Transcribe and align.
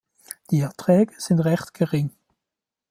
Die 0.49 0.61
Erträge 0.61 1.13
sind 1.19 1.41
recht 1.41 1.75
gering. 1.75 2.09